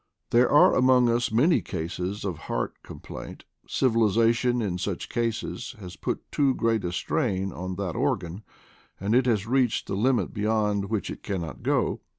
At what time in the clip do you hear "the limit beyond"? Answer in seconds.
9.85-10.85